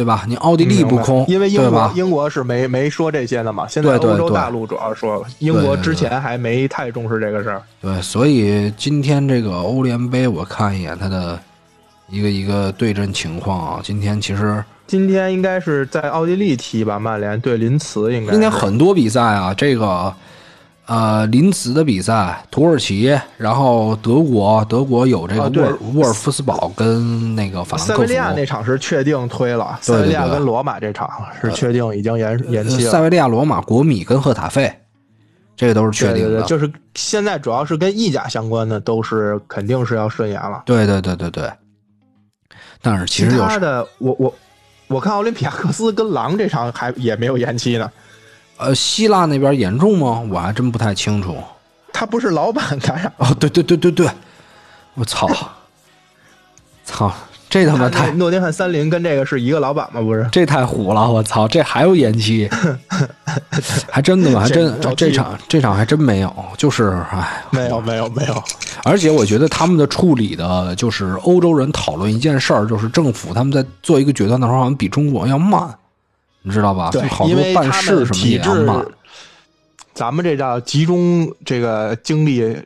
[0.00, 0.24] 对吧？
[0.26, 1.92] 你奥地利不空，因为英国？
[1.94, 3.68] 英国是没没说这些的嘛。
[3.68, 7.60] 现在欧洲大陆主要说了，英国之前还没太重视这个事儿。
[7.82, 11.38] 对，所以今天这个欧联杯，我看一眼它的
[12.08, 13.80] 一个一个对阵情况啊。
[13.84, 18.32] 今天其实今天应该是在奥地利踢吧，曼联对林茨应该。
[18.32, 20.10] 今天很多比赛啊，这个
[20.90, 28.14] 呃林茨的比赛，土耳其，然后德国，德国有这个沃尔、沃尔夫斯堡跟那个法兰克福塞维利。
[28.14, 31.08] 亚那场是确定推了，塞维利亚跟罗马这场
[31.40, 32.86] 是确定已经延延期了。
[32.86, 34.80] 呃塞维利亚、罗马、国米跟赫塔费，
[35.56, 36.28] 这个都是确定的。
[36.28, 40.64] 对对对，就是现在主要是跟意甲相关的，都是肯定是要顺延了。
[40.66, 41.48] 对对对对对。
[42.82, 44.34] 但是其实有时他的，我我
[44.88, 47.88] 我看奥林匹亚克斯跟狼这场还也没有延期呢。
[48.60, 50.22] 呃，希腊那边严重吗？
[50.30, 51.36] 我还真不太清楚。
[51.92, 54.08] 他不是老板感染，哦，对对对对对，
[54.94, 55.28] 我操，
[56.84, 57.12] 操，
[57.48, 60.00] 这他妈太诺丁汉森林跟这个是一个老板吗？
[60.00, 60.26] 不是？
[60.30, 61.10] 这太虎了！
[61.10, 62.48] 我操，这还有延期，
[63.90, 64.40] 还真的吗？
[64.40, 68.42] 还真这这场这场还真没有，就是哎，没有没有没有，
[68.84, 75.68] 而且我觉得他们的处理的，就是欧洲人讨论一件事儿，就是政府他们在做一个决断的时候，好像比中国要慢，
[76.42, 76.90] 你知道吧？
[76.90, 78.86] 对，好因多办事什么也体制要慢。，
[79.94, 82.56] 咱们这叫集中这个精力。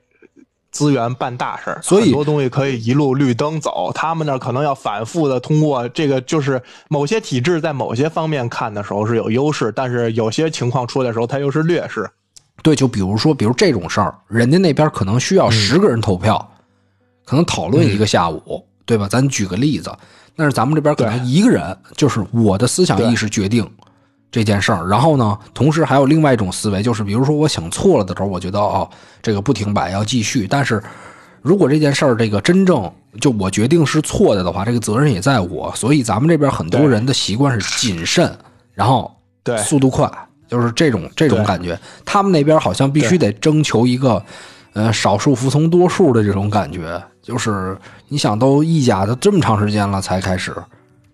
[0.70, 3.92] 资源办大事儿，所以很多东西可以一路绿灯走。
[3.94, 12.10] 他们那可能要反复的通过这个，就是某些体制在某些方面看的时候是有优势，但是有些情况出来的时候它又是劣势。
[12.60, 16.44] 对，就比如说，比如这种事儿，人家那边可能需要十个人投票，
[17.24, 19.06] 可能讨论一个下午，对吧？
[19.08, 19.96] 咱举个例子，
[20.36, 23.68] 但是咱们这边可能一个人，就是我的思想意识决定
[24.32, 24.88] 这件事儿。
[24.88, 28.88] 然后呢，同时还有另外一种思维，就是比如说我想错了的时候，我觉得哦，
[29.22, 30.46] 这个不停摆要继续。
[30.48, 30.82] 但是
[31.40, 35.72] 如果这件事儿这个真正就我决定是错的的话，这个责任也在我。
[35.76, 38.36] 所以咱们这边很多人的习惯是谨慎，
[38.72, 40.10] 然后对速度快，
[40.48, 41.78] 就是这种这种感觉。
[42.04, 44.20] 他们那边好像必须得征求一个，
[44.72, 47.00] 呃，少数服从多数的这种感觉。
[47.24, 47.76] 就是
[48.08, 50.54] 你想，都意甲都这么长时间了才开始，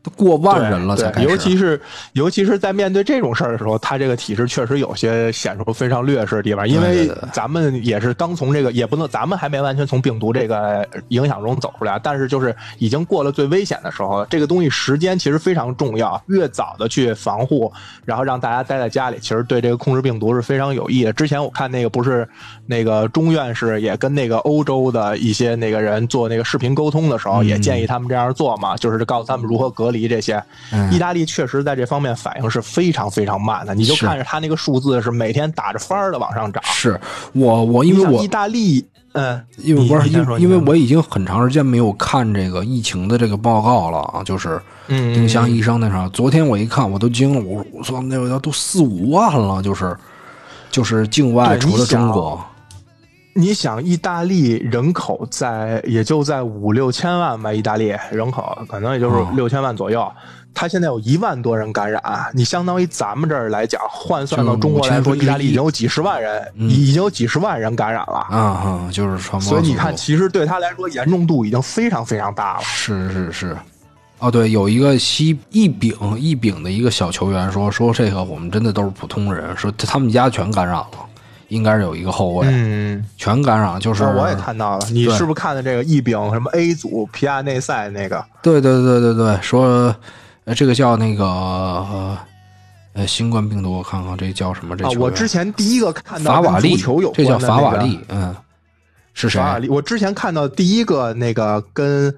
[0.02, 1.28] 都过万人了才开始。
[1.28, 1.80] 尤其是
[2.14, 14.26] 尤其是在面对这种事儿的时候，他这个体制确实有些显出非常劣势的地方，因为咱们也是刚从这个，也不能咱们还没完全从病毒这个影响中走出来，但是就是已经过了最危险的时候了。
[14.28, 17.72] 这个东西时间其实非常重要，越早的去防护，
[18.04, 21.12] 然后让大家待在家里，其实对这个控制病毒是非常有益的。
[21.12, 22.26] 之前我看那个不是
[22.70, 30.40] 那个钟院士也跟那个欧洲的一些那个人做那个视频沟通的时候，也建议他们这样做嘛，就是告诉他们如何隔离这些。
[30.70, 30.90] 嗯。
[30.92, 36.62] 意大利确实在这方面反应是非常非常慢的，你就看着他那个数字是每天打着翻儿的往上涨。
[36.64, 36.98] 是。
[37.32, 49.96] 我我因为我意大利，嗯，因为不是因因为我已经很长时间没有看这个疫情的这个报告了啊，就是嗯丁香医生那啥，昨天我一看我都惊了，我我操，那个都四五万了，就是
[50.70, 52.40] 就是境外除了中国，
[53.32, 60.10] 你想，意大利人口在也就在五六千万吧，意大利人口可能也就是哦六千万左右。
[60.52, 62.02] 他现在有一万多人感染，
[62.34, 68.18] 你相当于咱们这儿来讲，换算到中国来说，就是5000意大利已经有几十万人，嗯已已经有几十万人感染了。
[68.28, 72.62] 啊啊，就是传播所以你看，其实对他来说严重度已经非常非常大了。
[72.64, 73.56] 是是是，
[74.18, 80.90] 哦，对，有一个西一丙一丙的一个小球员说说这个我们真的都是普通人，说他们家全感染了，
[81.50, 88.24] 应该是有一个后卫、嗯，全感染，就是我也看到了，你是不是看的这个一丙什么 A 组皮亚内赛那个？
[88.40, 89.94] 对对对对对，说
[90.44, 92.18] 呃这个叫那个呃
[92.94, 98.36] 呃新冠病毒，我看看这叫什么这我之前第一个看到跟法瓦利足球有，这叫关的那个法瓦利，嗯，
[99.12, 99.40] 是谁？
[99.40, 102.14] 法瓦利，我之前看到第一个那个跟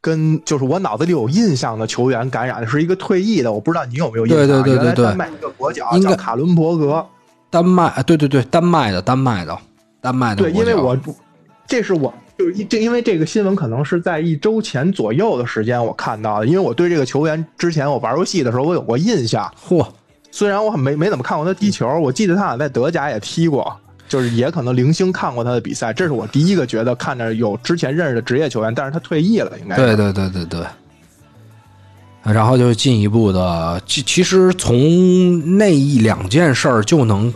[0.00, 4.46] 跟就是我脑子里有印象的球员感染的是一个退役的，我不知道你有没有印象。
[4.46, 7.04] 对对对对对原来丹麦一个国脚叫卡伦伯格。
[7.56, 9.58] 丹麦，啊对对对，丹麦的丹麦的
[10.02, 10.94] 丹麦的对，因为我
[11.66, 19.86] 这是我就是一这因为这个新闻可能是在一周前左右的时间我看到的，因为我对这个球员之前我玩游戏的时候我有过印象，嚯，
[20.30, 23.74] 虽然我没没怎么看过他踢球，我记得他好像在德甲也踢过。
[24.08, 30.60] 就是也可能零星看过他的比赛，这是我第一个觉得看着有之前认识的职业球员，但是他退役了，应该对对对对对。
[32.22, 37.34] 然后就进一步的，其其实从那一两件事儿就能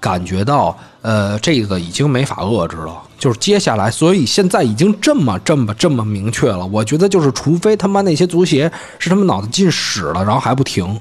[0.00, 3.02] 感觉到，呃，这个已经没法遏制了。
[3.18, 6.66] 就是接下来，所以现在已经这么这么这么明确了。
[6.66, 11.00] 我觉得就是，除非他妈那些足协是他们脑子进屎了，然后还不停，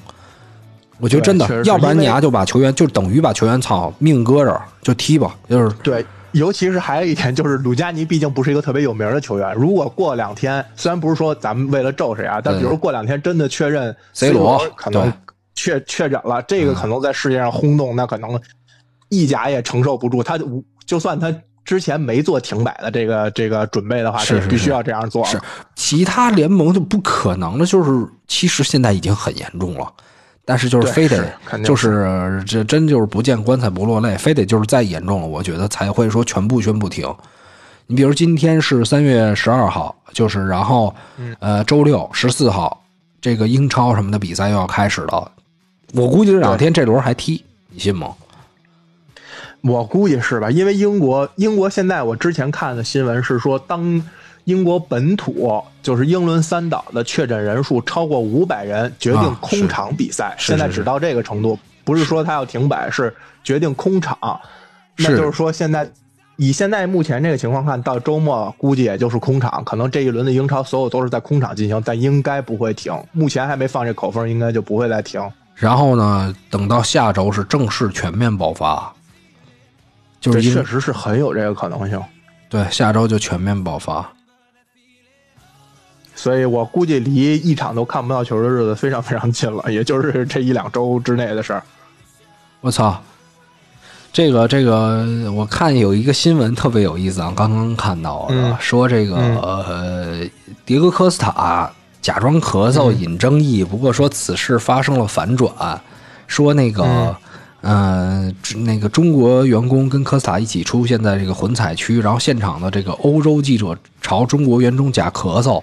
[1.00, 9.52] 我觉得真的要不然你丫就把球员就等于把球员操命搁这儿就踢吧，就是对，尤其是还有一点就是，鲁加尼毕竟不是一个特别有名的球员。
[9.56, 15.12] 如果过两天，虽然不是说咱们为了咒谁啊，但比如过两天真的确认 C 罗可能
[15.56, 18.40] 确确诊了，这个可能在世界上轰动，那可能
[19.12, 20.24] 意甲也承受不住。
[20.24, 21.32] 他就就算他
[21.64, 25.24] 之前没做停摆的这个这个准备的话，是必须要这样做。
[25.26, 25.40] 是
[25.76, 29.88] 其他联盟就不可能了，就是其实现在已经很严重了，
[30.44, 37.08] 但是就是非得是就是这真就是不见棺材不落泪，非得就是再严重了，我觉得才会说全部宣布停。
[37.86, 42.84] 你比如今天是三月十二号，就是然后嗯呃周六十四号，
[43.22, 45.32] 这个英超什么的比赛又要开始了，
[45.94, 48.16] 我估计这两天这轮还踢，你信吗？
[49.62, 50.50] 我估计是吧？
[50.50, 54.02] 因为英国，英国现在我之前看的新闻是说，当
[54.46, 60.36] 英国本土就是英伦三岛的确诊人数超过五百人，决定啊空场比赛。
[60.40, 64.18] 现在只到这个程度，不是说他要停摆，是决定空场。
[64.98, 65.88] 那就是说，现在
[66.38, 72.92] 以现在目前这个情况看，到周末估计也就是空场，可能这一轮的英超所有都是在空场进行，但应该不会停。
[73.12, 75.22] 目前还没放这口风，应该就不会再停。
[75.54, 78.92] 然后呢，等到下周是正式全面爆发，
[80.22, 82.02] 就是确实是很有这个可能性。
[82.48, 84.10] 对下周就全面爆发。
[86.14, 91.64] 所以我估计离一场都看不到球的日子非常非常近了，也就是这一两周之内的事儿。
[92.60, 93.02] 我操，
[94.14, 100.26] 这个这个，我看有一个新闻特别有意思啊，刚刚看到的，嗯说这个、嗯呃，
[100.68, 105.82] 迭戈科斯塔假装咳嗽引争议，不过说此事发生了反转，
[106.28, 107.16] 说那个。
[107.62, 115.62] 嗯呃，那个中国员工跟科斯塔一起出现在这个混采区，然后现场的这个欧洲记者朝中国员工假咳嗽，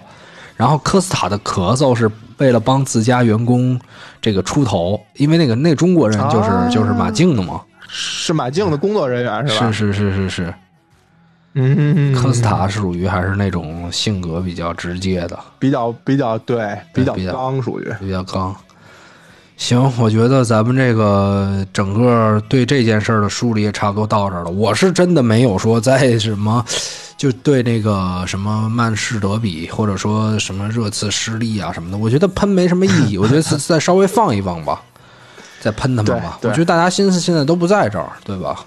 [0.55, 3.79] 然后科斯塔的咳嗽是为了帮自家员工
[4.21, 6.69] 这个出头，因为那个那中国人就是、啊。
[6.69, 9.71] 就是马竞的嘛，是马竞的工作人员是吧？
[9.71, 10.29] 是是是是。
[10.29, 10.53] 是，
[11.55, 17.93] 嗯，科斯塔是属于还是那种性格比较直接的，比较比较对，比较比较刚，属于。
[17.99, 18.55] 比较刚。
[19.59, 24.49] 行，我觉得咱们这个整个对这件事儿的梳理也差不多到这儿了。
[24.49, 26.63] 我是真的没有说在什么，
[27.17, 33.17] 就对那个什么曼市德比或者说什么热刺失利啊什么的，我觉得喷没什么意义。
[33.17, 34.81] 我觉得 再再稍微放一放吧，
[35.59, 36.39] 再喷他们吧。
[36.41, 38.65] 我觉得大家心思现在都不在这儿，对吧？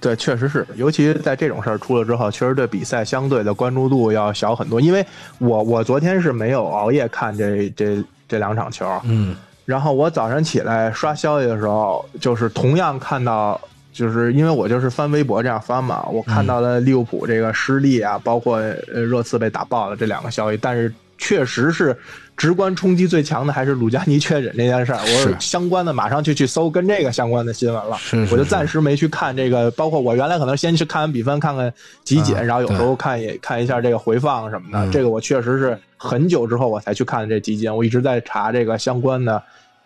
[0.00, 4.80] 对，确实是，尤其在这种事儿出了之后，确实对比赛相对的关注度要小很多。
[4.80, 5.04] 因为
[5.38, 13.60] 我我昨天是没有熬夜看这这这两场球，嗯然后我早上起来刷消息的时候，就是同样看到，
[13.92, 21.96] 就是因为我就是翻微博这样翻嘛，我看到了利物浦这个失利啊，包括呃热刺被打爆了这两个消息，但是确实是
[22.36, 34.90] 直观冲击最强的还是鲁加尼确诊这件事儿，我是相关的马上就去搜跟这个相关的新闻了，是是我就暂时没去看这个，包括我原来可能先去看完比分，看看集锦，啊然后有时候看也看一下这个回放什么的，嗯。
[34.90, 39.42] 这个我确实是很久之后我才去看这集锦，我一直在查这个相关的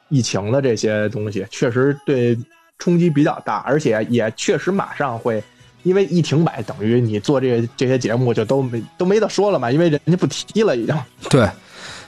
[0.09, 2.39] 疫情的这些东西，确实对
[2.79, 5.43] 冲击比较大，而且也确实马上会。
[5.87, 10.93] 因为一停摆，等于你做这个这些节目就都没都没得说了嘛，因为人家不踢了已经。
[11.31, 11.49] 对，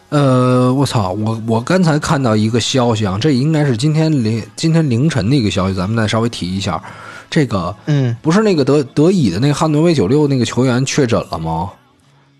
[0.08, 6.82] 呃，我操，我我刚才看到一个消息啊，这应该是今天凌今天凌晨的一个消息，咱们再稍微提一下。
[7.30, 11.70] 这个嗯，不是那个德德乙的那个汉诺威九六那个球员确诊了吗？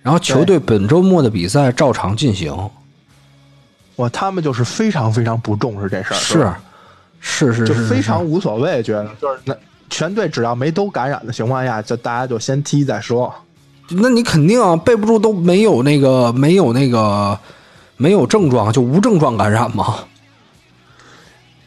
[0.03, 2.53] 然后球队本周末的比赛照常进行，
[3.97, 6.61] 哇他们就是非常非常不重视这事儿，是吧
[7.21, 9.55] 是是，就是非常无所谓，觉得就是那
[9.91, 13.33] 全队只要没都感染的情况下，就大家就先踢再说。
[13.91, 17.39] 那你肯定啊，备不住都没有那个没有那个
[17.97, 19.97] 没有症状，就无症状感染嘛。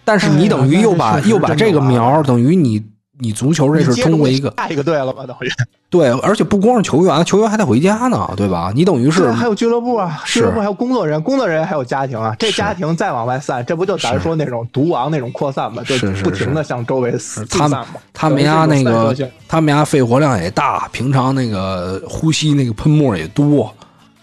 [0.03, 2.83] 但是你等于又把、又把这个苗，等于你
[3.21, 5.25] 你足球这是你接着会通过一个下一个队了吧？
[5.25, 5.49] 等于
[5.91, 8.71] 对，而且不光是球员，球员还得回家呢，对吧？
[8.73, 12.35] 你等于是还有俱乐部啊，俱乐部还有工作人员，工作人员还有家庭啊。
[12.39, 15.83] 这家庭再往外散，这不就咱说那种毒王那种扩散吗？
[15.85, 17.99] 就是是不停的向周围四他们散嘛。
[18.13, 19.15] 他们家那个
[19.47, 23.71] 他们家肺活量也大，平常那个呼吸那个喷沫也多，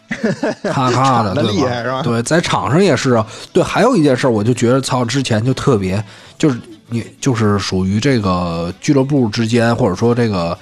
[0.64, 3.26] 咔咔的，喘得对厉害是吧对，在场上也是啊。
[3.52, 6.02] 对，还有一件事，我就觉得操，之前就特别，
[6.38, 10.56] 就是你就是属于这个俱乐部之间，或者说这个。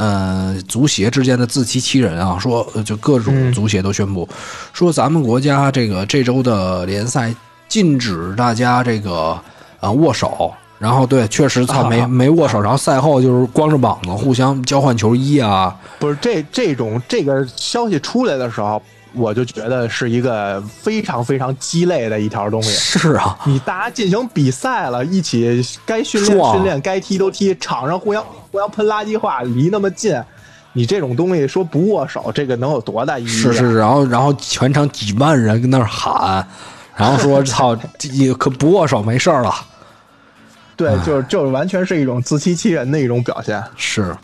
[0.00, 4.28] 呃，足协之间的自欺欺人啊，说呃就各种嗯足协都宣布，
[4.72, 7.34] 说咱们国家这个这周的联赛
[7.68, 9.36] 禁止大家这个
[9.80, 18.80] 呃握手，然后对，确实他没啊没握手，然后赛后就是光着膀子互相交换球衣啊，不是这这种这个消息出来的时候，
[19.12, 22.70] 我就觉得是一个非常非常鸡肋的一条东西。
[22.70, 30.20] 是啊，你大家进行比赛了，一起该训练训练，该踢都踢，场上互相互相喷垃圾话，离那么近，
[30.72, 33.30] 你这种东西说不握手，这个能有多大意义、啊？
[33.30, 36.46] 是是，然后然后全场几万人跟那儿喊，
[36.94, 37.76] 然后说操，
[38.12, 39.54] 也可不握手没事儿了。
[40.76, 43.60] 对，就是就是完全是一种自欺欺人的一种表现。
[43.76, 44.16] 是，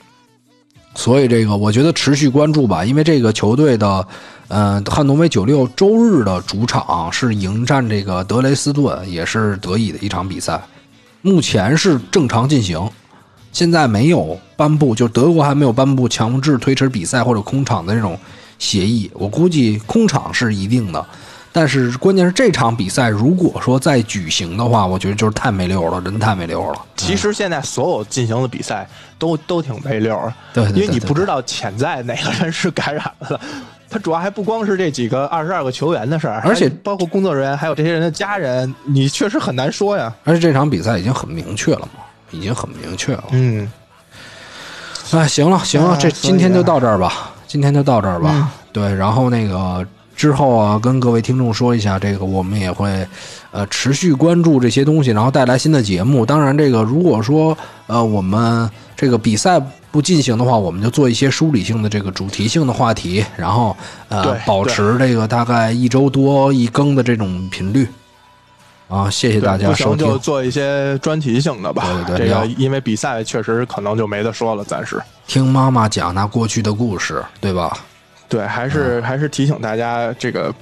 [0.95, 4.07] 所以这个我觉得持续关注吧，因为这个球队的，
[4.49, 10.61] 呃，汉诺威九六周日的主场是迎战这个德雷斯顿，也是德乙的一场比赛，
[11.22, 12.90] 目前是正常进行，
[13.53, 18.18] 现在没有颁布，就德国还没有颁布强制推迟比赛或者空场的这种
[18.59, 21.05] 协议，我估计空场是一定的。
[21.51, 26.80] 但是关键是这场比赛，如果说再举行的话，我觉得就是太没溜了，真太没溜了。
[26.97, 28.84] 其实现在所有进行的比赛
[29.20, 30.20] 都都挺没溜
[30.53, 33.40] 对因为你不知道潜在哪个人是感染了。
[33.95, 40.12] 他主要还不光是这几个二十二个球员的事儿，而且包括工作人员，还有这些人的家人，你确实很难说呀。
[40.24, 43.22] 而且这场比赛已经很明确了嘛，已经很明确了。
[43.30, 43.70] 嗯，
[45.12, 48.51] 哎，行了行了，这今天就到这儿吧，今天就到这儿吧。
[48.72, 49.86] 对，然后那个
[50.16, 53.07] 之后啊，跟各位听众说一下，这个我们也会
[53.53, 56.26] 呃持续关注这些东西，然后带来新的节目。
[56.26, 63.76] 当然，这个如果说呃我们这个比赛不进行的话，我们就做一些梳理性的这个主题性的话题，然后
[64.09, 67.86] 呃保持这个大概一周多一更的这种频率。
[68.86, 70.18] 啊，谢谢大家不收听行就。
[70.18, 71.82] 做一些专题性的吧。
[71.84, 75.01] 对对对这个因为比赛确实可能就没得说了，暂时。
[75.26, 77.76] 听妈妈讲那过去的故事，对吧？
[78.28, 80.53] 对，还是、还是提醒大家，这个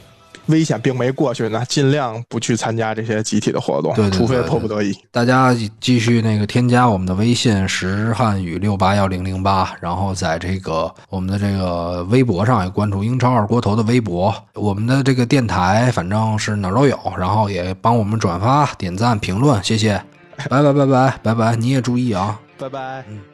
[0.46, 4.96] 危险并没过去呢，尽量不去参加这些集体的活动，对对对除非迫不得已。
[5.10, 20.02] 大家继续那个添加我们的微信石汉语六八幺零零八，然后在这个我们的这个微博上也关注英超二锅头的微博，我们的这个电台反正是哪儿都有，然后也帮我们转发、点赞、评论，谢谢，
[20.48, 22.40] 拜拜拜拜拜拜，你也注意啊。
[22.58, 23.31] 拜拜。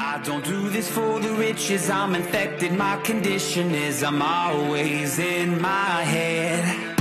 [0.00, 2.72] I don't do this for the riches, I'm infected.
[2.72, 6.96] My condition is I'm always in my head.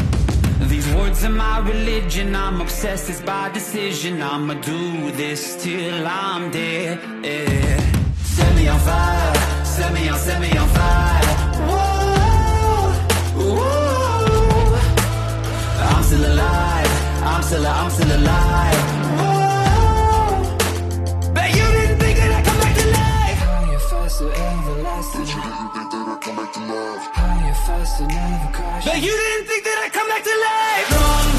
[0.67, 4.23] These words are my religion, I'm obsessed, it's by decision.
[4.23, 6.97] I'ma do this till I'm dead.
[8.17, 11.29] Set me on fire, set me on, set me on fire.
[11.69, 12.93] Whoa,
[13.45, 14.79] whoa.
[15.91, 16.93] I'm still alive,
[17.31, 19.19] I'm still, I'm still alive.
[19.19, 19.26] Whoa.
[24.97, 25.45] But you didn't
[25.77, 27.05] think that I'd come back to life.
[28.83, 30.91] But you didn't think that I'd come back to life.
[30.91, 31.36] Wrong.